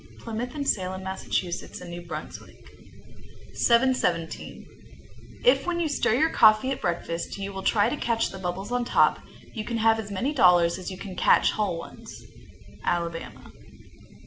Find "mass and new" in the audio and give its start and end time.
1.03-2.01